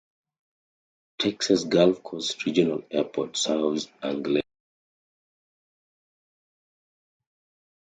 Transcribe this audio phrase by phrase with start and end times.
[1.19, 4.41] Texas Gulf Coast Regional Airport serves Angleton.